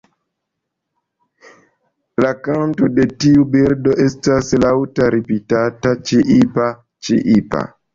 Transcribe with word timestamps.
La 2.25 2.31
kanto 2.49 2.89
de 2.95 3.07
tiu 3.27 3.47
birdo 3.55 3.97
estas 4.09 4.53
laŭta 4.67 5.15
ripetata 5.21 5.97
"ĉiipa-ĉiipa". 6.13 7.67